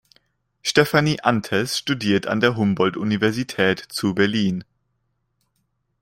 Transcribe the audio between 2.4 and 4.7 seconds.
Humboldt-Universität zu Berlin.